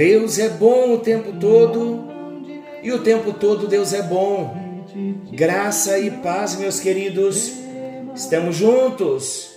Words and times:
Deus 0.00 0.38
é 0.38 0.48
bom 0.48 0.94
o 0.94 0.98
tempo 1.00 1.30
todo 1.38 2.08
e 2.82 2.90
o 2.90 3.02
tempo 3.02 3.34
todo 3.34 3.68
Deus 3.68 3.92
é 3.92 4.00
bom. 4.00 4.56
Graça 5.30 5.98
e 5.98 6.10
paz, 6.10 6.56
meus 6.56 6.80
queridos. 6.80 7.52
Estamos 8.14 8.56
juntos 8.56 9.50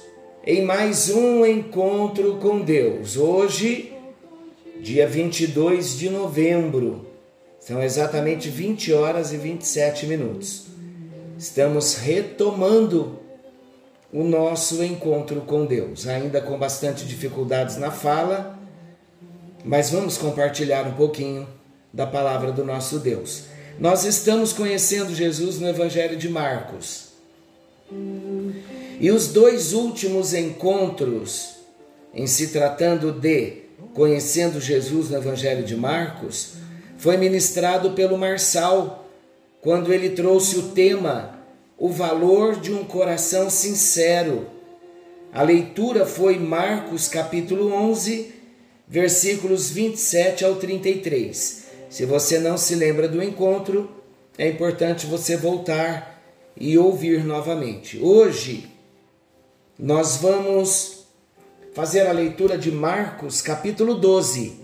em 0.45 0.61
mais 0.61 1.09
um 1.09 1.45
encontro 1.45 2.39
com 2.41 2.59
Deus. 2.59 3.15
Hoje, 3.15 3.93
dia 4.81 5.07
22 5.07 5.97
de 5.97 6.09
novembro, 6.09 7.07
são 7.57 7.81
exatamente 7.81 8.49
20 8.49 8.91
horas 8.91 9.31
e 9.31 9.37
27 9.37 10.07
minutos. 10.07 10.65
Estamos 11.37 11.95
retomando 11.95 13.17
o 14.11 14.25
nosso 14.25 14.83
encontro 14.83 15.39
com 15.39 15.65
Deus, 15.65 16.05
ainda 16.05 16.41
com 16.41 16.59
bastante 16.59 17.05
dificuldades 17.05 17.77
na 17.77 17.91
fala, 17.91 18.61
mas 19.63 19.89
vamos 19.89 20.17
compartilhar 20.17 20.85
um 20.87 20.93
pouquinho 20.93 21.47
da 21.91 22.05
palavra 22.05 22.51
do 22.51 22.65
nosso 22.65 22.99
Deus. 22.99 23.43
Nós 23.79 24.03
estamos 24.03 24.53
conhecendo 24.53 25.15
Jesus 25.15 25.59
no 25.59 25.67
Evangelho 25.67 26.17
de 26.17 26.29
Marcos. 26.29 27.09
E 28.99 29.11
os 29.11 29.27
dois 29.27 29.73
últimos 29.73 30.33
encontros, 30.33 31.55
em 32.13 32.27
se 32.27 32.49
tratando 32.49 33.11
de 33.11 33.63
conhecendo 33.93 34.59
Jesus 34.59 35.09
no 35.09 35.17
Evangelho 35.17 35.63
de 35.63 35.75
Marcos, 35.75 36.53
foi 36.97 37.17
ministrado 37.17 37.91
pelo 37.91 38.17
Marçal, 38.17 39.07
quando 39.61 39.93
ele 39.93 40.09
trouxe 40.11 40.57
o 40.57 40.69
tema 40.69 41.39
O 41.77 41.89
valor 41.89 42.59
de 42.59 42.71
um 42.71 42.83
coração 42.83 43.49
sincero. 43.49 44.47
A 45.33 45.41
leitura 45.41 46.05
foi 46.05 46.37
Marcos 46.37 47.07
capítulo 47.07 47.73
11, 47.73 48.31
versículos 48.87 49.69
27 49.69 50.45
ao 50.45 50.55
33. 50.55 51.63
Se 51.89 52.05
você 52.05 52.39
não 52.39 52.57
se 52.57 52.75
lembra 52.75 53.07
do 53.07 53.21
encontro, 53.21 53.89
é 54.37 54.47
importante 54.47 55.05
você 55.05 55.37
voltar 55.37 56.21
e 56.57 56.77
ouvir 56.77 57.23
novamente. 57.23 57.99
Hoje 57.99 58.69
nós 59.77 60.17
vamos 60.17 61.05
fazer 61.73 62.07
a 62.07 62.11
leitura 62.11 62.57
de 62.57 62.71
Marcos, 62.71 63.41
capítulo 63.41 63.95
12, 63.95 64.57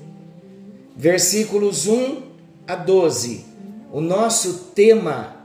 versículos 0.96 1.88
1 1.88 2.24
a 2.68 2.76
12. 2.76 3.46
O 3.92 4.02
nosso 4.02 4.72
tema 4.76 5.36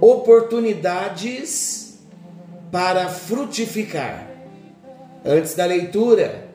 oportunidades 0.00 1.98
para 2.70 3.08
frutificar. 3.08 4.28
Antes 5.24 5.54
da 5.54 5.66
leitura, 5.66 6.47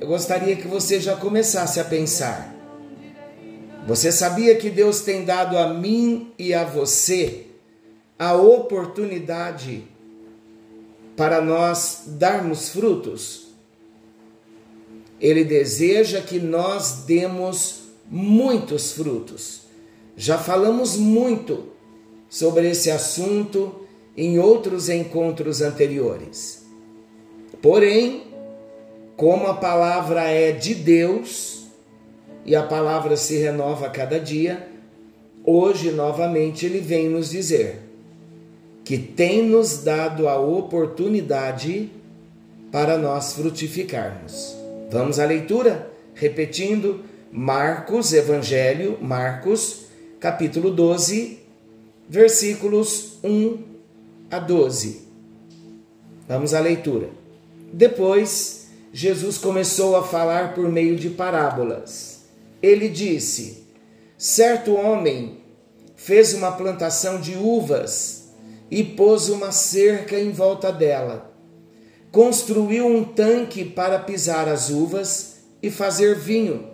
eu 0.00 0.06
gostaria 0.06 0.56
que 0.56 0.66
você 0.66 0.98
já 0.98 1.16
começasse 1.16 1.78
a 1.78 1.84
pensar 1.84 2.60
você 3.86 4.12
sabia 4.12 4.54
que 4.56 4.70
Deus 4.70 5.00
tem 5.00 5.24
dado 5.24 5.56
a 5.56 5.72
mim 5.72 6.32
e 6.38 6.52
a 6.52 6.64
você 6.64 7.46
a 8.18 8.34
oportunidade 8.34 9.84
para 11.16 11.40
nós 11.40 12.04
darmos 12.06 12.68
frutos? 12.68 13.48
Ele 15.20 15.44
deseja 15.44 16.20
que 16.20 16.38
nós 16.38 17.04
demos 17.06 17.80
muitos 18.08 18.92
frutos. 18.92 19.62
Já 20.16 20.38
falamos 20.38 20.96
muito 20.96 21.70
sobre 22.28 22.70
esse 22.70 22.90
assunto 22.90 23.86
em 24.16 24.38
outros 24.38 24.88
encontros 24.88 25.62
anteriores. 25.62 26.64
Porém, 27.62 28.29
como 29.20 29.48
a 29.48 29.54
palavra 29.54 30.30
é 30.30 30.50
de 30.50 30.74
Deus, 30.74 31.66
e 32.46 32.56
a 32.56 32.62
palavra 32.62 33.18
se 33.18 33.36
renova 33.36 33.84
a 33.84 33.90
cada 33.90 34.18
dia, 34.18 34.66
hoje 35.44 35.90
novamente 35.90 36.64
ele 36.64 36.80
vem 36.80 37.10
nos 37.10 37.28
dizer 37.28 37.82
que 38.82 38.96
tem 38.96 39.42
nos 39.42 39.84
dado 39.84 40.26
a 40.26 40.38
oportunidade 40.40 41.90
para 42.72 42.96
nós 42.96 43.34
frutificarmos. 43.34 44.56
Vamos 44.90 45.18
à 45.18 45.26
leitura? 45.26 45.90
Repetindo, 46.14 47.04
Marcos, 47.30 48.14
Evangelho, 48.14 48.96
Marcos, 49.02 49.82
capítulo 50.18 50.70
12, 50.70 51.40
versículos 52.08 53.18
1 53.22 53.58
a 54.30 54.38
12. 54.38 55.02
Vamos 56.26 56.54
à 56.54 56.60
leitura. 56.60 57.10
Depois, 57.70 58.59
Jesus 58.92 59.38
começou 59.38 59.96
a 59.96 60.02
falar 60.02 60.54
por 60.54 60.68
meio 60.68 60.96
de 60.96 61.10
parábolas 61.10 62.20
ele 62.62 62.88
disse: 62.88 63.64
Certo 64.16 64.74
homem 64.74 65.38
fez 65.96 66.34
uma 66.34 66.52
plantação 66.52 67.20
de 67.20 67.36
uvas 67.36 68.28
e 68.70 68.84
pôs 68.84 69.28
uma 69.28 69.50
cerca 69.50 70.18
em 70.18 70.30
volta 70.30 70.70
dela. 70.70 71.30
Construiu 72.12 72.86
um 72.86 73.04
tanque 73.04 73.64
para 73.64 73.98
pisar 73.98 74.48
as 74.48 74.68
uvas 74.68 75.36
e 75.62 75.70
fazer 75.70 76.16
vinho, 76.16 76.68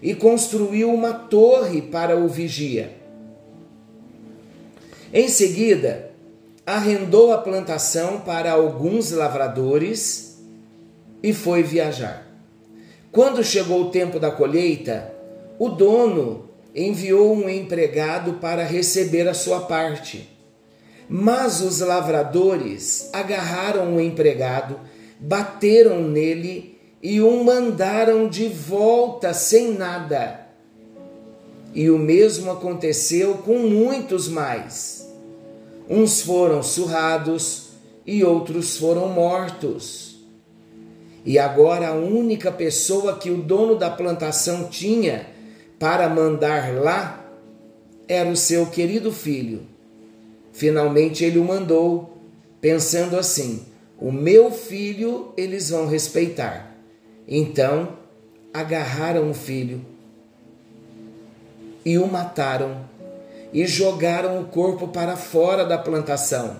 e 0.00 0.14
construiu 0.14 0.92
uma 0.92 1.12
torre 1.12 1.82
para 1.82 2.16
o 2.16 2.28
vigia. 2.28 2.96
Em 5.12 5.28
seguida, 5.28 6.12
arrendou 6.64 7.32
a 7.32 7.38
plantação 7.38 8.20
para 8.20 8.52
alguns 8.52 9.10
lavradores 9.10 10.27
e 11.22 11.32
foi 11.32 11.62
viajar. 11.62 12.26
Quando 13.10 13.42
chegou 13.42 13.82
o 13.82 13.90
tempo 13.90 14.20
da 14.20 14.30
colheita, 14.30 15.12
o 15.58 15.68
dono 15.68 16.48
enviou 16.74 17.34
um 17.34 17.48
empregado 17.48 18.34
para 18.34 18.62
receber 18.62 19.26
a 19.28 19.34
sua 19.34 19.60
parte. 19.60 20.28
Mas 21.08 21.60
os 21.60 21.80
lavradores 21.80 23.08
agarraram 23.12 23.96
o 23.96 24.00
empregado, 24.00 24.78
bateram 25.18 26.02
nele 26.02 26.78
e 27.02 27.20
o 27.20 27.42
mandaram 27.42 28.28
de 28.28 28.48
volta 28.48 29.32
sem 29.32 29.72
nada. 29.72 30.46
E 31.74 31.90
o 31.90 31.98
mesmo 31.98 32.50
aconteceu 32.50 33.38
com 33.38 33.58
muitos 33.58 34.28
mais. 34.28 35.08
Uns 35.88 36.20
foram 36.20 36.62
surrados 36.62 37.68
e 38.06 38.22
outros 38.22 38.76
foram 38.76 39.08
mortos. 39.08 40.07
E 41.28 41.38
agora 41.38 41.88
a 41.88 41.92
única 41.92 42.50
pessoa 42.50 43.18
que 43.18 43.30
o 43.30 43.36
dono 43.36 43.76
da 43.76 43.90
plantação 43.90 44.70
tinha 44.70 45.26
para 45.78 46.08
mandar 46.08 46.72
lá 46.72 47.22
era 48.08 48.30
o 48.30 48.34
seu 48.34 48.64
querido 48.64 49.12
filho. 49.12 49.60
Finalmente 50.54 51.22
ele 51.22 51.38
o 51.38 51.44
mandou, 51.44 52.16
pensando 52.62 53.18
assim: 53.18 53.66
o 54.00 54.10
meu 54.10 54.50
filho 54.50 55.34
eles 55.36 55.68
vão 55.68 55.86
respeitar. 55.86 56.74
Então 57.28 57.98
agarraram 58.50 59.30
o 59.30 59.34
filho 59.34 59.82
e 61.84 61.98
o 61.98 62.06
mataram 62.06 62.88
e 63.52 63.66
jogaram 63.66 64.40
o 64.40 64.46
corpo 64.46 64.88
para 64.88 65.14
fora 65.14 65.66
da 65.66 65.76
plantação. 65.76 66.56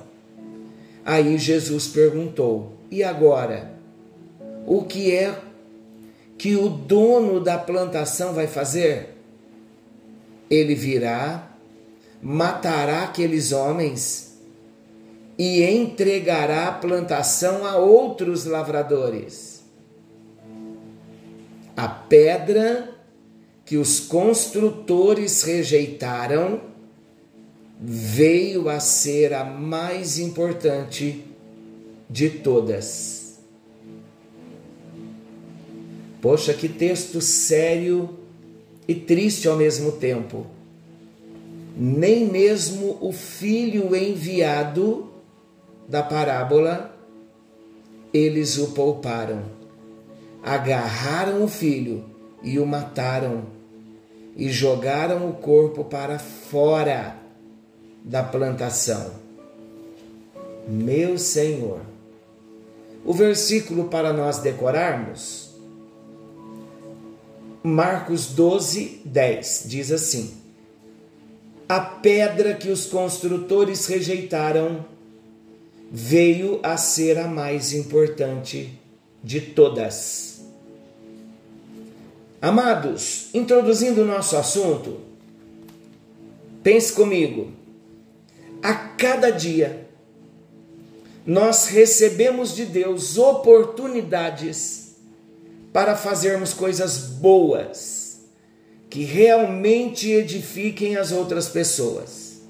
Aí 1.07 1.39
Jesus 1.39 1.89
perguntou: 1.89 2.75
E 2.91 3.03
agora? 3.03 3.78
O 4.71 4.83
que 4.83 5.15
é 5.15 5.35
que 6.37 6.55
o 6.55 6.69
dono 6.69 7.41
da 7.41 7.57
plantação 7.57 8.35
vai 8.35 8.47
fazer? 8.47 9.15
Ele 10.51 10.75
virá, 10.75 11.53
matará 12.21 13.05
aqueles 13.05 13.51
homens 13.51 14.39
e 15.39 15.63
entregará 15.63 16.69
a 16.69 16.73
plantação 16.73 17.65
a 17.65 17.79
outros 17.79 18.45
lavradores. 18.45 19.63
A 21.75 21.89
pedra 21.89 22.91
que 23.65 23.79
os 23.79 24.01
construtores 24.01 25.45
rejeitaram 25.45 26.61
veio 27.81 28.69
a 28.69 28.81
ser 28.81 29.33
a 29.33 29.45
mais 29.45 30.19
importante 30.19 31.25
de 32.11 32.29
todas. 32.29 33.18
Poxa, 36.21 36.53
que 36.53 36.69
texto 36.69 37.21
sério 37.21 38.19
e 38.87 38.95
triste 38.95 39.47
ao 39.49 39.57
mesmo 39.57 39.93
tempo. 39.93 40.47
Nem 41.77 42.27
mesmo 42.27 42.99
o 43.01 43.13
filho 43.13 43.95
enviado 43.95 45.09
da 45.89 46.03
parábola 46.03 46.95
eles 48.13 48.59
o 48.59 48.69
pouparam. 48.69 49.43
Agarraram 50.43 51.45
o 51.45 51.49
filho 51.49 52.05
e 52.43 52.59
o 52.59 52.67
mataram 52.67 53.45
e 54.37 54.49
jogaram 54.51 55.29
o 55.29 55.35
corpo 55.35 55.85
para 55.85 56.19
fora 56.19 57.17
da 58.05 58.23
plantação. 58.23 59.13
meu 60.67 61.19
Senhor. 61.19 61.81
O 63.05 63.13
versículo 63.13 63.85
para 63.85 64.13
nós 64.13 64.39
decorarmos, 64.39 65.48
Marcos 67.63 68.27
12, 68.27 69.03
10, 69.05 69.65
diz 69.67 69.91
assim: 69.91 70.35
A 71.69 71.81
pedra 71.81 72.55
que 72.55 72.71
os 72.71 72.87
construtores 72.87 73.87
rejeitaram 73.87 74.85
veio 75.91 76.61
a 76.63 76.77
ser 76.77 77.19
a 77.19 77.27
mais 77.27 77.73
importante 77.73 78.79
de 79.23 79.41
todas. 79.41 80.41
Amados, 82.41 83.31
introduzindo 83.35 84.03
o 84.03 84.07
nosso 84.07 84.37
assunto, 84.37 85.01
pense 86.63 86.93
comigo. 86.93 87.51
A 88.63 88.75
cada 88.75 89.31
dia 89.31 89.89
nós 91.27 91.67
recebemos 91.67 92.55
de 92.55 92.65
Deus 92.65 93.19
oportunidades 93.19 94.88
para 95.73 95.97
fazermos 95.97 96.53
coisas 96.55 96.99
boas 96.99 98.21
que 98.91 99.05
realmente 99.05 100.11
edifiquem 100.11 100.97
as 100.97 101.13
outras 101.13 101.49
pessoas. 101.49 102.41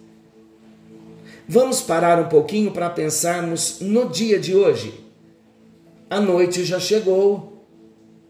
Vamos 1.49 1.81
parar 1.81 2.21
um 2.21 2.29
pouquinho 2.29 2.71
para 2.71 2.91
pensarmos 2.91 3.81
no 3.81 4.09
dia 4.09 4.39
de 4.39 4.55
hoje. 4.55 5.05
A 6.09 6.21
noite 6.21 6.65
já 6.65 6.79
chegou. 6.79 7.65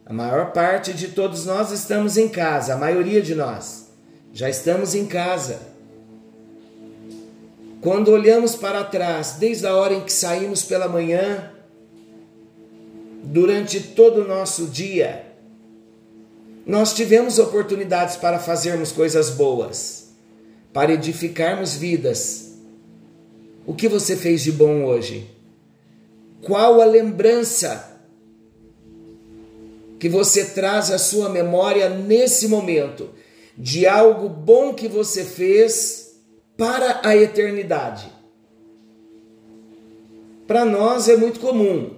A 0.07 0.13
maior 0.13 0.53
parte 0.53 0.95
de 0.95 1.09
todos 1.09 1.45
nós 1.45 1.71
estamos 1.71 2.17
em 2.17 2.29
casa, 2.29 2.75
a 2.75 2.79
maioria 2.79 3.21
de 3.21 3.35
nós 3.35 3.89
já 4.33 4.49
estamos 4.49 4.95
em 4.95 5.07
casa. 5.07 5.59
Quando 7.81 8.13
olhamos 8.13 8.55
para 8.55 8.85
trás, 8.85 9.37
desde 9.39 9.67
a 9.67 9.75
hora 9.75 9.95
em 9.95 10.01
que 10.01 10.13
saímos 10.13 10.63
pela 10.63 10.89
manhã, 10.89 11.51
durante 13.33 13.81
todo 13.81 14.23
o 14.23 14.29
nosso 14.29 14.67
dia, 14.67 15.25
nós 16.67 16.93
tivemos 16.93 17.39
oportunidades 17.39 18.17
para 18.17 18.39
fazermos 18.39 18.93
coisas 18.93 19.31
boas, 19.31 20.11
para 20.73 20.93
edificarmos 20.93 21.75
vidas. 21.75 22.55
O 23.67 23.75
que 23.75 23.89
você 23.89 24.17
fez 24.17 24.43
de 24.43 24.53
bom 24.53 24.85
hoje? 24.85 25.31
Qual 26.43 26.81
a 26.81 26.85
lembrança 26.85 28.01
que 29.99 30.09
você 30.09 30.45
traz 30.45 30.91
à 30.91 30.99
sua 30.99 31.29
memória 31.29 31.89
nesse 31.89 32.49
momento 32.49 33.11
de 33.57 33.87
algo 33.87 34.29
bom 34.29 34.75
que 34.75 34.87
você 34.87 35.25
fez? 35.25 36.09
para 36.59 37.03
a 37.05 37.17
eternidade. 37.17 38.13
Para 40.45 40.65
nós 40.65 41.09
é 41.09 41.17
muito 41.17 41.39
comum. 41.39 41.98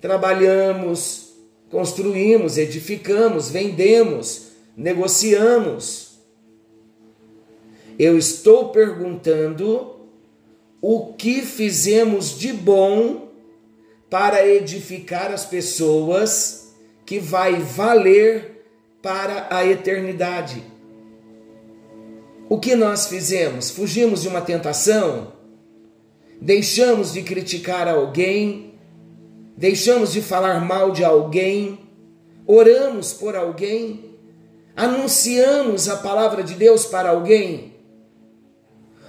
Trabalhamos, 0.00 1.32
construímos, 1.70 2.58
edificamos, 2.58 3.50
vendemos, 3.50 4.48
negociamos. 4.76 6.18
Eu 7.98 8.18
estou 8.18 8.68
perguntando 8.68 9.96
o 10.80 11.14
que 11.14 11.40
fizemos 11.42 12.38
de 12.38 12.52
bom 12.52 13.28
para 14.10 14.46
edificar 14.46 15.32
as 15.32 15.44
pessoas 15.44 16.74
que 17.04 17.18
vai 17.18 17.54
valer 17.54 18.64
para 19.02 19.48
a 19.50 19.64
eternidade. 19.66 20.62
O 22.48 22.60
que 22.60 22.76
nós 22.76 23.06
fizemos? 23.06 23.70
Fugimos 23.70 24.22
de 24.22 24.28
uma 24.28 24.40
tentação? 24.40 25.32
Deixamos 26.40 27.12
de 27.12 27.22
criticar 27.22 27.88
alguém? 27.88 28.75
Deixamos 29.56 30.12
de 30.12 30.20
falar 30.20 30.60
mal 30.60 30.90
de 30.90 31.02
alguém? 31.02 31.78
Oramos 32.46 33.14
por 33.14 33.34
alguém? 33.34 34.16
Anunciamos 34.76 35.88
a 35.88 35.96
palavra 35.96 36.42
de 36.42 36.54
Deus 36.54 36.84
para 36.84 37.10
alguém? 37.10 37.74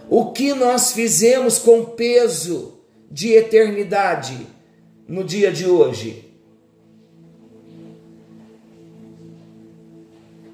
O 0.10 0.32
que 0.32 0.54
nós 0.54 0.94
fizemos 0.94 1.60
com 1.60 1.84
peso 1.84 2.80
de 3.12 3.34
eternidade 3.34 4.48
no 5.06 5.22
dia 5.22 5.52
de 5.52 5.68
hoje? 5.68 6.24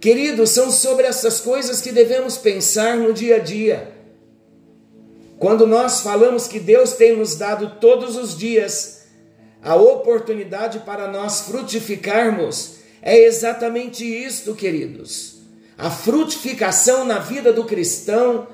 Queridos, 0.02 0.50
são 0.50 0.72
sobre 0.72 1.06
essas 1.06 1.40
coisas 1.40 1.80
que 1.80 1.92
devemos 1.92 2.36
pensar 2.36 2.98
no 2.98 3.14
dia 3.14 3.36
a 3.36 3.40
dia. 3.40 3.94
Quando 5.38 5.68
nós 5.68 6.02
falamos 6.02 6.48
que 6.48 6.60
Deus 6.60 6.94
tem 6.94 7.16
nos 7.16 7.36
dado 7.36 7.80
todos 7.80 8.18
os 8.18 8.36
dias 8.36 9.03
a 9.64 9.76
oportunidade 9.76 10.80
para 10.80 11.08
nós 11.08 11.42
frutificarmos, 11.42 12.76
é 13.02 13.18
exatamente 13.18 14.04
isto, 14.04 14.54
queridos. 14.54 15.42
A 15.78 15.90
frutificação 15.90 17.06
na 17.06 17.20
vida 17.20 17.54
do 17.54 17.64
cristão, 17.64 18.48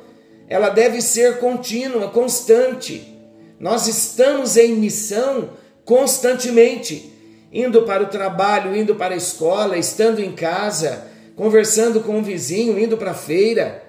ela 0.47 0.69
deve 0.69 1.01
ser 1.01 1.39
contínua, 1.39 2.09
constante. 2.09 3.15
Nós 3.59 3.87
estamos 3.87 4.55
em 4.55 4.73
missão 4.73 5.49
constantemente, 5.83 7.11
indo 7.51 7.81
para 7.81 8.03
o 8.03 8.07
trabalho, 8.07 8.75
indo 8.75 8.95
para 8.95 9.15
a 9.15 9.17
escola, 9.17 9.77
estando 9.77 10.19
em 10.19 10.31
casa, 10.31 11.07
conversando 11.35 12.01
com 12.01 12.17
um 12.17 12.23
vizinho, 12.23 12.79
indo 12.79 12.95
para 12.97 13.11
a 13.11 13.15
feira, 13.15 13.83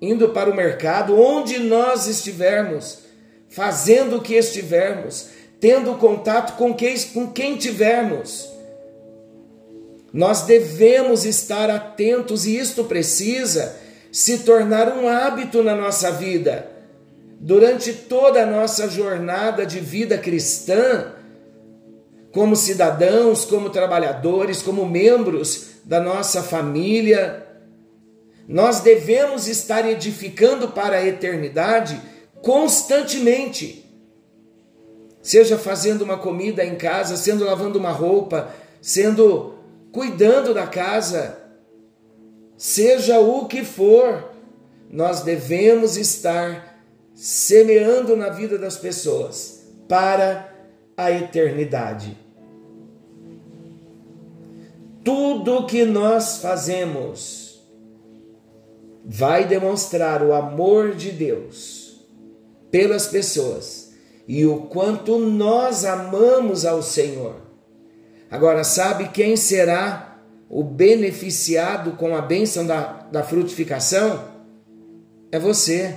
indo 0.00 0.28
para 0.30 0.50
o 0.50 0.54
mercado, 0.54 1.18
onde 1.18 1.58
nós 1.58 2.06
estivermos, 2.06 2.98
fazendo 3.48 4.16
o 4.16 4.20
que 4.20 4.34
estivermos, 4.34 5.28
tendo 5.60 5.94
contato 5.94 6.56
com 6.56 6.74
quem, 6.74 6.98
com 7.12 7.26
quem 7.30 7.56
tivermos. 7.56 8.50
Nós 10.12 10.42
devemos 10.42 11.24
estar 11.24 11.70
atentos 11.70 12.46
e 12.46 12.56
isto 12.56 12.84
precisa 12.84 13.76
se 14.10 14.38
tornar 14.38 14.96
um 14.96 15.06
hábito 15.06 15.62
na 15.62 15.76
nossa 15.76 16.10
vida. 16.10 16.68
Durante 17.38 17.92
toda 17.92 18.42
a 18.42 18.46
nossa 18.46 18.88
jornada 18.88 19.64
de 19.64 19.78
vida 19.78 20.18
cristã, 20.18 21.12
como 22.32 22.54
cidadãos, 22.54 23.44
como 23.44 23.70
trabalhadores, 23.70 24.62
como 24.62 24.86
membros 24.86 25.70
da 25.84 26.00
nossa 26.00 26.42
família. 26.42 27.46
Nós 28.46 28.80
devemos 28.80 29.48
estar 29.48 29.88
edificando 29.88 30.68
para 30.68 30.96
a 30.96 31.06
eternidade 31.06 32.00
constantemente. 32.42 33.79
Seja 35.22 35.58
fazendo 35.58 36.02
uma 36.02 36.16
comida 36.16 36.64
em 36.64 36.76
casa, 36.76 37.16
sendo 37.16 37.44
lavando 37.44 37.78
uma 37.78 37.90
roupa, 37.90 38.50
sendo 38.80 39.54
cuidando 39.92 40.54
da 40.54 40.66
casa, 40.66 41.38
seja 42.56 43.20
o 43.20 43.46
que 43.46 43.64
for, 43.64 44.30
nós 44.90 45.22
devemos 45.22 45.96
estar 45.96 46.82
semeando 47.14 48.16
na 48.16 48.30
vida 48.30 48.56
das 48.56 48.76
pessoas 48.76 49.66
para 49.86 50.52
a 50.96 51.10
eternidade. 51.10 52.16
Tudo 55.04 55.66
que 55.66 55.84
nós 55.84 56.38
fazemos 56.38 57.62
vai 59.04 59.46
demonstrar 59.46 60.22
o 60.22 60.32
amor 60.32 60.94
de 60.94 61.10
Deus 61.10 62.06
pelas 62.70 63.06
pessoas 63.06 63.79
e 64.26 64.46
o 64.46 64.62
quanto 64.62 65.18
nós 65.18 65.84
amamos 65.84 66.64
ao 66.64 66.82
Senhor. 66.82 67.36
Agora, 68.30 68.62
sabe 68.62 69.08
quem 69.08 69.36
será 69.36 70.20
o 70.48 70.62
beneficiado 70.62 71.92
com 71.92 72.14
a 72.14 72.20
bênção 72.20 72.66
da, 72.66 73.06
da 73.10 73.22
frutificação? 73.22 74.24
É 75.32 75.38
você, 75.38 75.96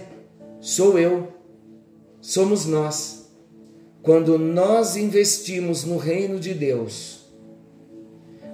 sou 0.59 0.97
eu, 0.97 1.27
somos 2.21 2.65
nós. 2.65 3.29
Quando 4.01 4.37
nós 4.37 4.95
investimos 4.95 5.83
no 5.83 5.97
reino 5.97 6.39
de 6.39 6.53
Deus, 6.53 7.23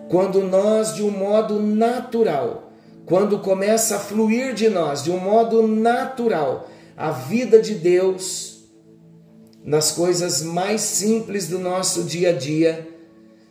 quando 0.10 0.42
nós, 0.44 0.94
de 0.96 1.04
um 1.04 1.12
modo 1.12 1.60
natural, 1.60 2.72
quando 3.06 3.40
começa 3.40 3.96
a 3.96 4.00
fluir 4.00 4.54
de 4.54 4.70
nós, 4.70 5.04
de 5.04 5.12
um 5.12 5.20
modo 5.20 5.68
natural, 5.68 6.70
a 6.96 7.12
vida 7.12 7.62
de 7.62 7.76
Deus, 7.76 8.59
nas 9.64 9.92
coisas 9.92 10.42
mais 10.42 10.82
simples 10.82 11.48
do 11.48 11.60
nosso 11.60 12.04
dia 12.04 12.30
a 12.30 12.34
dia, 12.34 12.88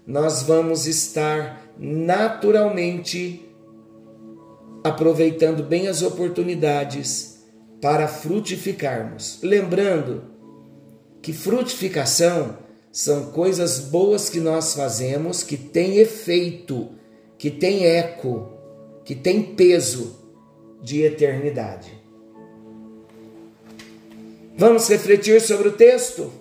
nós 0.07 0.43
vamos 0.43 0.87
estar 0.87 1.63
naturalmente 1.79 3.45
aproveitando 4.83 5.63
bem 5.63 5.87
as 5.87 6.03
oportunidades 6.03 7.45
para 7.81 8.09
frutificarmos. 8.09 9.39
Lembrando 9.43 10.25
que 11.21 11.33
frutificação 11.33 12.57
são 12.91 13.27
coisas 13.27 13.79
boas 13.81 14.31
que 14.31 14.41
nós 14.41 14.75
fazemos 14.75 15.43
que 15.43 15.57
têm 15.57 15.99
efeito, 15.99 16.89
que 17.37 17.51
têm 17.51 17.85
eco, 17.85 18.49
que 19.05 19.15
têm 19.15 19.43
peso 19.43 20.19
de 20.83 21.03
eternidade. 21.03 21.98
Vamos 24.61 24.89
refletir 24.89 25.41
sobre 25.41 25.69
o 25.69 25.73
texto? 25.73 26.33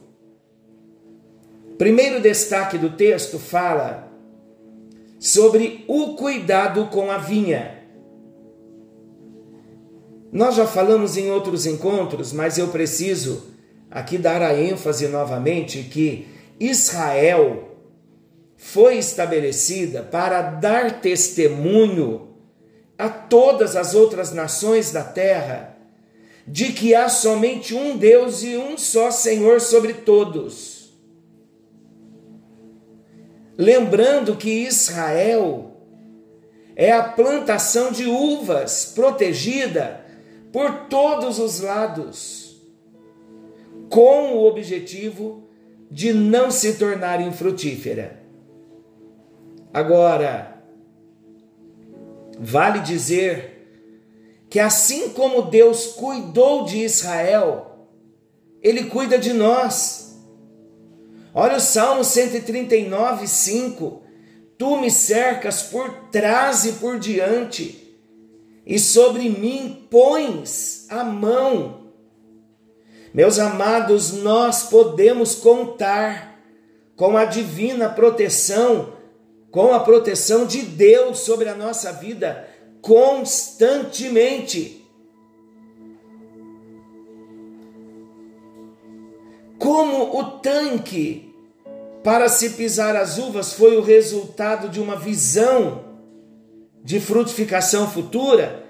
Primeiro 1.77 2.19
destaque 2.19 2.75
do 2.75 2.89
texto 2.89 3.37
fala 3.37 4.11
sobre 5.19 5.85
o 5.87 6.15
cuidado 6.15 6.87
com 6.87 7.11
a 7.11 7.19
vinha. 7.19 7.83
Nós 10.31 10.55
já 10.55 10.65
falamos 10.65 11.15
em 11.15 11.29
outros 11.29 11.67
encontros, 11.67 12.33
mas 12.33 12.57
eu 12.57 12.69
preciso 12.69 13.51
aqui 13.91 14.17
dar 14.17 14.41
a 14.41 14.59
ênfase 14.59 15.07
novamente 15.07 15.83
que 15.83 16.27
Israel 16.59 17.77
foi 18.55 18.97
estabelecida 18.97 20.01
para 20.01 20.41
dar 20.41 21.01
testemunho 21.01 22.29
a 22.97 23.09
todas 23.09 23.75
as 23.75 23.93
outras 23.93 24.33
nações 24.33 24.91
da 24.91 25.03
terra 25.03 25.76
de 26.47 26.71
que 26.71 26.95
há 26.95 27.09
somente 27.09 27.75
um 27.75 27.97
Deus 27.97 28.41
e 28.41 28.55
um 28.55 28.77
só 28.77 29.11
Senhor 29.11 29.59
sobre 29.59 29.93
todos. 29.93 30.93
Lembrando 33.57 34.35
que 34.35 34.49
Israel 34.49 35.77
é 36.75 36.91
a 36.91 37.03
plantação 37.03 37.91
de 37.91 38.05
uvas 38.05 38.93
protegida 38.95 40.05
por 40.53 40.87
todos 40.87 41.39
os 41.39 41.59
lados, 41.59 42.61
com 43.89 44.33
o 44.35 44.47
objetivo 44.47 45.49
de 45.89 46.13
não 46.13 46.49
se 46.49 46.77
tornar 46.77 47.19
infrutífera. 47.19 48.21
Agora, 49.73 50.63
vale 52.39 52.79
dizer 52.79 53.56
que 54.49 54.59
assim 54.59 55.09
como 55.09 55.43
Deus 55.43 55.87
cuidou 55.87 56.65
de 56.65 56.77
Israel, 56.77 57.87
Ele 58.61 58.85
cuida 58.85 59.17
de 59.17 59.33
nós. 59.33 60.17
Olha 61.33 61.57
o 61.57 61.61
Salmo 61.61 62.03
139, 62.03 63.27
5. 63.27 64.03
Tu 64.57 64.77
me 64.77 64.89
cercas 64.89 65.63
por 65.63 66.09
trás 66.11 66.65
e 66.65 66.73
por 66.73 66.97
diante, 66.97 67.95
e 68.65 68.79
sobre 68.79 69.29
mim 69.29 69.87
pões 69.89 70.87
a 70.89 71.03
mão. 71.03 71.91
Meus 73.13 73.37
amados, 73.37 74.13
nós 74.13 74.63
podemos 74.63 75.35
contar 75.35 76.39
com 76.95 77.15
a 77.15 77.25
divina 77.25 77.87
proteção, 77.87 78.93
com 79.51 79.73
a 79.73 79.79
proteção 79.79 80.45
de 80.45 80.63
Deus 80.63 81.19
sobre 81.19 81.47
a 81.47 81.55
nossa 81.55 81.93
vida 81.93 82.47
constantemente. 82.87 84.87
Como 89.59 90.17
o 90.17 90.23
tanque 90.39 91.35
para 92.01 92.29
se 92.29 92.51
pisar 92.51 92.95
as 92.95 93.17
uvas 93.17 93.51
foi 93.51 93.75
o 93.75 93.81
resultado 93.81 94.69
de 94.69 94.79
uma 94.79 94.95
visão 94.95 95.83
de 96.81 97.01
frutificação 97.01 97.91
futura, 97.91 98.65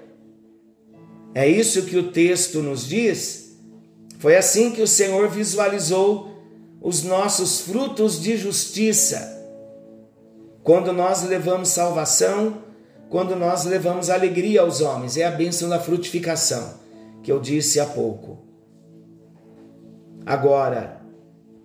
é 1.32 1.46
isso 1.46 1.82
que 1.82 1.96
o 1.96 2.10
texto 2.10 2.60
nos 2.60 2.88
diz. 2.88 3.56
Foi 4.18 4.34
assim 4.34 4.72
que 4.72 4.82
o 4.82 4.88
Senhor 4.88 5.28
visualizou 5.28 6.42
os 6.80 7.04
nossos 7.04 7.60
frutos 7.60 8.20
de 8.20 8.36
justiça. 8.36 9.36
Quando 10.64 10.92
nós 10.92 11.22
levamos 11.22 11.68
salvação, 11.68 12.66
quando 13.08 13.34
nós 13.34 13.64
levamos 13.64 14.10
alegria 14.10 14.60
aos 14.60 14.80
homens. 14.80 15.16
É 15.16 15.24
a 15.24 15.30
bênção 15.30 15.68
da 15.68 15.80
frutificação, 15.80 16.74
que 17.22 17.32
eu 17.32 17.40
disse 17.40 17.80
há 17.80 17.86
pouco. 17.86 18.38
Agora, 20.24 21.00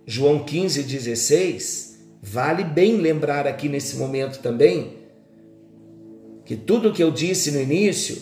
João 0.06 0.44
15, 0.44 0.82
16, 0.82 1.98
vale 2.22 2.64
bem 2.64 2.96
lembrar 2.96 3.46
aqui 3.46 3.68
nesse 3.68 3.96
momento 3.96 4.40
também, 4.40 5.04
que 6.44 6.56
tudo 6.56 6.92
que 6.92 7.02
eu 7.02 7.10
disse 7.10 7.50
no 7.50 7.60
início, 7.60 8.20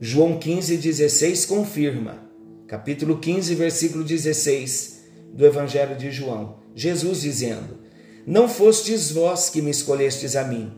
João 0.00 0.38
15, 0.38 0.76
16 0.76 1.46
confirma. 1.46 2.26
Capítulo 2.66 3.18
15, 3.18 3.54
versículo 3.54 4.04
16 4.04 5.04
do 5.32 5.44
Evangelho 5.44 5.96
de 5.96 6.10
João. 6.10 6.58
Jesus 6.74 7.22
dizendo: 7.22 7.78
Não 8.26 8.46
fostes 8.48 9.10
vós 9.10 9.48
que 9.48 9.62
me 9.62 9.70
escolhestes 9.70 10.36
a 10.36 10.44
mim, 10.44 10.70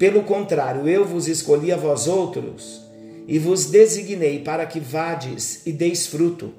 pelo 0.00 0.22
contrário, 0.22 0.88
eu 0.88 1.04
vos 1.04 1.28
escolhi 1.28 1.70
a 1.70 1.76
vós 1.76 2.08
outros 2.08 2.80
e 3.28 3.38
vos 3.38 3.66
designei 3.66 4.42
para 4.42 4.64
que 4.64 4.80
vades 4.80 5.66
e 5.66 5.72
deis 5.72 6.06
fruto, 6.06 6.54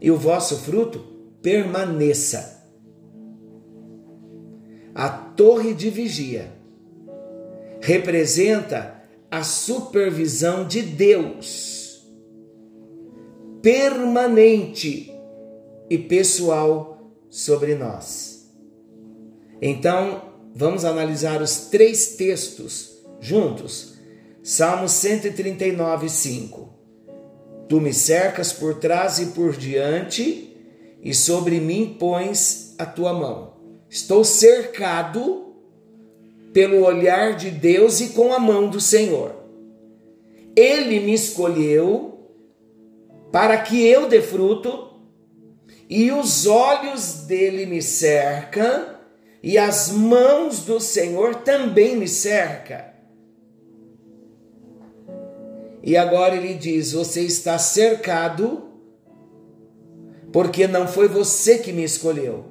e 0.00 0.10
o 0.10 0.16
vosso 0.16 0.56
fruto 0.56 0.98
permaneça. 1.40 2.60
A 4.92 5.08
torre 5.08 5.72
de 5.74 5.90
vigia 5.90 6.50
representa 7.80 9.00
a 9.30 9.44
supervisão 9.44 10.66
de 10.66 10.82
Deus, 10.82 12.04
permanente 13.62 15.14
e 15.88 15.96
pessoal 15.96 17.12
sobre 17.28 17.76
nós. 17.76 18.52
Então, 19.62 20.29
Vamos 20.54 20.84
analisar 20.84 21.40
os 21.40 21.66
três 21.66 22.16
textos 22.16 22.98
juntos. 23.20 23.94
Salmo 24.42 24.88
139, 24.88 26.08
5. 26.08 26.74
Tu 27.68 27.80
me 27.80 27.94
cercas 27.94 28.52
por 28.52 28.80
trás 28.80 29.18
e 29.18 29.26
por 29.26 29.56
diante, 29.56 30.56
e 31.02 31.14
sobre 31.14 31.60
mim 31.60 31.96
pões 31.98 32.74
a 32.78 32.84
tua 32.84 33.12
mão. 33.12 33.54
Estou 33.88 34.24
cercado 34.24 35.54
pelo 36.52 36.84
olhar 36.84 37.36
de 37.36 37.50
Deus 37.50 38.00
e 38.00 38.08
com 38.08 38.32
a 38.32 38.38
mão 38.38 38.68
do 38.68 38.80
Senhor. 38.80 39.34
Ele 40.56 40.98
me 41.00 41.14
escolheu 41.14 42.10
para 43.30 43.56
que 43.58 43.86
eu 43.86 44.08
dê 44.08 44.20
fruto, 44.20 44.88
e 45.88 46.10
os 46.10 46.46
olhos 46.46 47.24
dele 47.26 47.66
me 47.66 47.80
cercam 47.80 48.99
e 49.42 49.56
as 49.56 49.90
mãos 49.90 50.64
do 50.64 50.78
Senhor 50.78 51.36
também 51.36 51.96
me 51.96 52.06
cerca. 52.06 52.92
E 55.82 55.96
agora 55.96 56.36
ele 56.36 56.54
diz: 56.54 56.92
Você 56.92 57.22
está 57.22 57.58
cercado, 57.58 58.68
porque 60.30 60.66
não 60.66 60.86
foi 60.86 61.08
você 61.08 61.58
que 61.58 61.72
me 61.72 61.82
escolheu, 61.82 62.44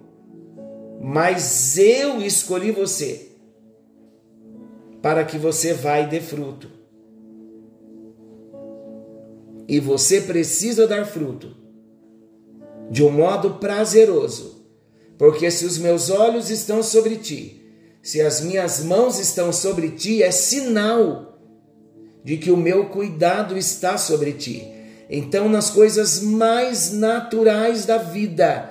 mas 1.00 1.78
eu 1.78 2.20
escolhi 2.22 2.72
você, 2.72 3.30
para 5.02 5.24
que 5.24 5.38
você 5.38 5.74
vá 5.74 6.00
e 6.00 6.08
dê 6.08 6.20
fruto. 6.20 6.80
E 9.68 9.80
você 9.80 10.22
precisa 10.22 10.88
dar 10.88 11.06
fruto 11.06 11.56
de 12.90 13.04
um 13.04 13.12
modo 13.12 13.56
prazeroso 13.56 14.59
porque 15.20 15.52
se 15.52 15.66
os 15.66 15.78
meus 15.78 16.10
olhos 16.10 16.50
estão 16.50 16.82
sobre 16.82 17.18
ti, 17.18 17.62
se 18.02 18.22
as 18.22 18.40
minhas 18.40 18.82
mãos 18.86 19.20
estão 19.20 19.52
sobre 19.52 19.90
ti, 19.90 20.24
é 20.24 20.32
sinal 20.32 21.38
de 22.24 22.38
que 22.38 22.50
o 22.50 22.56
meu 22.56 22.86
cuidado 22.86 23.58
está 23.58 23.98
sobre 23.98 24.32
ti. 24.32 24.66
Então, 25.10 25.50
nas 25.50 25.70
coisas 25.70 26.22
mais 26.22 26.94
naturais 26.94 27.86
da 27.86 27.98
vida, 27.98 28.70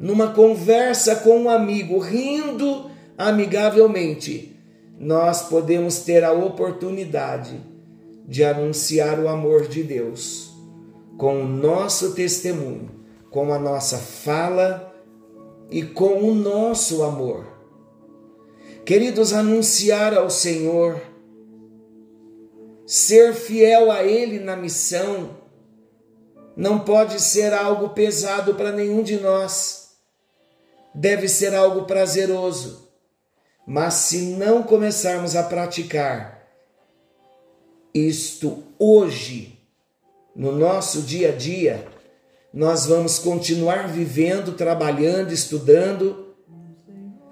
numa 0.00 0.32
conversa 0.32 1.16
com 1.16 1.42
um 1.42 1.50
amigo, 1.50 1.98
rindo 1.98 2.90
amigavelmente, 3.18 4.56
nós 4.98 5.42
podemos 5.42 5.98
ter 5.98 6.24
a 6.24 6.32
oportunidade 6.32 7.60
de 8.26 8.42
anunciar 8.42 9.18
o 9.20 9.28
amor 9.28 9.68
de 9.68 9.82
Deus 9.82 10.50
com 11.18 11.42
o 11.42 11.46
nosso 11.46 12.14
testemunho, 12.14 12.90
com 13.30 13.52
a 13.52 13.58
nossa 13.58 13.98
fala 13.98 14.89
e 15.70 15.82
com 15.82 16.22
o 16.22 16.34
nosso 16.34 17.02
amor. 17.02 17.46
Queridos, 18.84 19.32
anunciar 19.32 20.14
ao 20.14 20.28
Senhor, 20.28 21.00
ser 22.86 23.34
fiel 23.34 23.90
a 23.90 24.02
Ele 24.02 24.40
na 24.40 24.56
missão, 24.56 25.38
não 26.56 26.80
pode 26.80 27.20
ser 27.20 27.54
algo 27.54 27.90
pesado 27.90 28.54
para 28.54 28.72
nenhum 28.72 29.02
de 29.02 29.16
nós. 29.18 29.90
Deve 30.94 31.28
ser 31.28 31.54
algo 31.54 31.84
prazeroso. 31.84 32.90
Mas 33.66 33.94
se 33.94 34.18
não 34.36 34.62
começarmos 34.62 35.36
a 35.36 35.44
praticar 35.44 36.40
isto 37.94 38.64
hoje, 38.78 39.58
no 40.34 40.52
nosso 40.52 41.02
dia 41.02 41.28
a 41.28 41.36
dia, 41.36 41.86
nós 42.52 42.86
vamos 42.86 43.18
continuar 43.18 43.88
vivendo, 43.88 44.52
trabalhando, 44.52 45.32
estudando, 45.32 46.34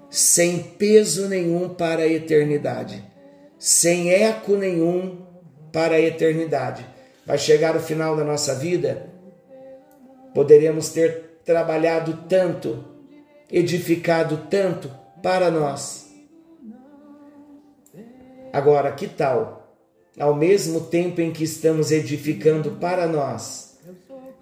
sem 0.09 0.59
peso 0.59 1.27
nenhum 1.27 1.69
para 1.69 2.03
a 2.03 2.07
eternidade, 2.07 3.03
sem 3.57 4.11
eco 4.11 4.55
nenhum 4.55 5.25
para 5.71 5.95
a 5.95 6.01
eternidade. 6.01 6.85
Vai 7.25 7.37
chegar 7.37 7.75
o 7.75 7.81
final 7.81 8.15
da 8.15 8.23
nossa 8.23 8.55
vida, 8.55 9.07
poderemos 10.33 10.89
ter 10.89 11.41
trabalhado 11.43 12.25
tanto 12.27 12.85
edificado 13.51 14.45
tanto 14.49 14.91
para 15.21 15.49
nós. 15.49 16.07
Agora, 18.53 18.91
que 18.91 19.07
tal, 19.07 19.75
ao 20.19 20.35
mesmo 20.35 20.81
tempo 20.81 21.21
em 21.21 21.31
que 21.31 21.43
estamos 21.43 21.91
edificando 21.91 22.71
para 22.71 23.07
nós, 23.07 23.68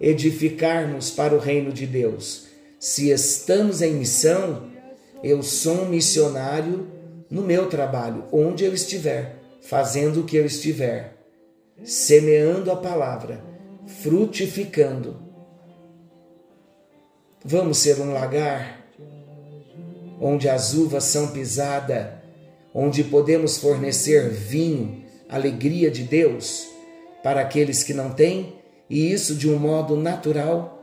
edificarmos 0.00 1.10
para 1.10 1.34
o 1.34 1.38
reino 1.38 1.72
de 1.72 1.86
Deus? 1.86 2.46
Se 2.78 3.10
estamos 3.10 3.82
em 3.82 3.94
missão, 3.94 4.68
eu 5.22 5.42
sou 5.42 5.82
um 5.82 5.88
missionário 5.88 6.86
no 7.30 7.42
meu 7.42 7.68
trabalho, 7.68 8.24
onde 8.32 8.64
eu 8.64 8.72
estiver, 8.72 9.36
fazendo 9.60 10.20
o 10.20 10.24
que 10.24 10.36
eu 10.36 10.46
estiver, 10.46 11.16
semeando 11.84 12.70
a 12.70 12.76
palavra, 12.76 13.42
frutificando. 14.02 15.20
Vamos 17.44 17.78
ser 17.78 18.00
um 18.00 18.12
lagar 18.12 18.86
onde 20.20 20.48
as 20.48 20.74
uvas 20.74 21.04
são 21.04 21.28
pisadas, 21.28 22.06
onde 22.74 23.04
podemos 23.04 23.58
fornecer 23.58 24.30
vinho, 24.30 25.04
alegria 25.28 25.90
de 25.90 26.02
Deus 26.02 26.66
para 27.22 27.40
aqueles 27.40 27.82
que 27.82 27.94
não 27.94 28.10
têm, 28.10 28.57
e 28.88 29.12
isso 29.12 29.34
de 29.34 29.50
um 29.50 29.58
modo 29.58 29.96
natural. 29.96 30.82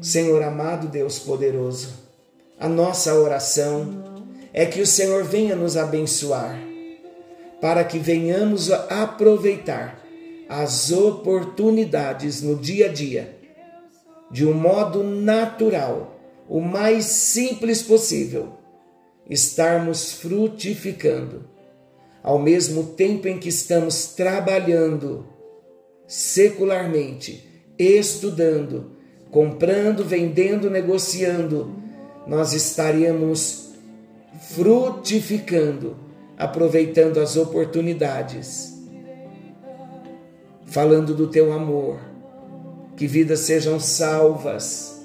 Senhor 0.00 0.42
amado 0.42 0.88
Deus 0.88 1.18
poderoso, 1.18 1.94
a 2.58 2.68
nossa 2.68 3.14
oração 3.14 4.04
é 4.52 4.66
que 4.66 4.80
o 4.80 4.86
Senhor 4.86 5.24
venha 5.24 5.56
nos 5.56 5.76
abençoar, 5.76 6.58
para 7.60 7.82
que 7.82 7.98
venhamos 7.98 8.70
aproveitar 8.70 10.00
as 10.48 10.92
oportunidades 10.92 12.42
no 12.42 12.54
dia 12.54 12.86
a 12.86 12.92
dia, 12.92 13.36
de 14.30 14.46
um 14.46 14.52
modo 14.52 15.02
natural, 15.02 16.20
o 16.48 16.60
mais 16.60 17.06
simples 17.06 17.82
possível, 17.82 18.52
estarmos 19.28 20.12
frutificando, 20.12 21.48
ao 22.22 22.38
mesmo 22.38 22.84
tempo 22.84 23.26
em 23.26 23.38
que 23.38 23.48
estamos 23.48 24.08
trabalhando 24.08 25.33
secularmente, 26.06 27.44
estudando, 27.78 28.92
comprando, 29.30 30.04
vendendo, 30.04 30.70
negociando, 30.70 31.74
nós 32.26 32.52
estaríamos 32.52 33.72
frutificando, 34.54 35.96
aproveitando 36.36 37.18
as 37.18 37.36
oportunidades, 37.36 38.74
falando 40.66 41.14
do 41.14 41.28
teu 41.28 41.52
amor, 41.52 41.98
que 42.96 43.06
vidas 43.06 43.40
sejam 43.40 43.78
salvas. 43.80 45.04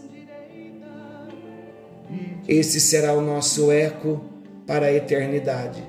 Esse 2.47 2.79
será 2.79 3.13
o 3.13 3.21
nosso 3.21 3.71
eco 3.71 4.21
para 4.65 4.87
a 4.87 4.93
eternidade, 4.93 5.83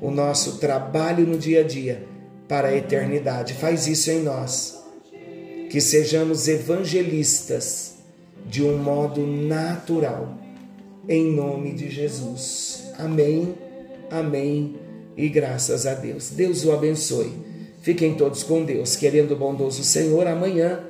o 0.00 0.10
nosso 0.10 0.58
trabalho 0.58 1.26
no 1.26 1.38
dia 1.38 1.60
a 1.60 1.64
dia 1.64 2.15
para 2.48 2.68
a 2.68 2.76
eternidade. 2.76 3.54
Faz 3.54 3.86
isso 3.86 4.10
em 4.10 4.22
nós, 4.22 4.82
que 5.70 5.80
sejamos 5.80 6.48
evangelistas 6.48 7.96
de 8.48 8.62
um 8.62 8.78
modo 8.78 9.26
natural 9.26 10.36
em 11.08 11.32
nome 11.32 11.72
de 11.72 11.90
Jesus. 11.90 12.84
Amém, 12.98 13.54
amém 14.10 14.76
e 15.16 15.28
graças 15.28 15.86
a 15.86 15.94
Deus. 15.94 16.30
Deus 16.30 16.64
o 16.64 16.72
abençoe. 16.72 17.32
Fiquem 17.82 18.14
todos 18.14 18.42
com 18.42 18.64
Deus, 18.64 18.96
querendo 18.96 19.32
o 19.32 19.36
bondoso 19.36 19.84
Senhor. 19.84 20.26
Amanhã 20.26 20.80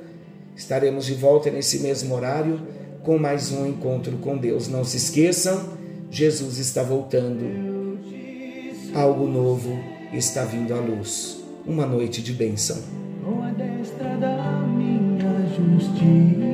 estaremos 0.55 1.05
de 1.05 1.13
volta 1.13 1.51
nesse 1.51 1.79
mesmo 1.79 2.15
horário 2.15 2.59
com 3.03 3.17
mais 3.17 3.51
um 3.51 3.67
encontro 3.67 4.17
com 4.17 4.37
Deus. 4.37 4.67
Não 4.67 4.83
se 4.83 4.97
esqueçam, 4.97 5.77
Jesus 6.09 6.57
está 6.57 6.81
voltando. 6.81 7.97
Algo 8.93 9.27
novo 9.27 9.77
está 10.11 10.43
vindo 10.43 10.73
à 10.73 10.79
luz. 10.79 11.36
Uma 11.67 11.85
noite 11.85 12.21
de 12.21 12.31
bênção. 12.31 12.81
Com 13.25 13.43
a 13.43 13.49
destra 13.51 14.15
da 14.15 14.65
minha 14.65 15.45
justiça 15.49 16.46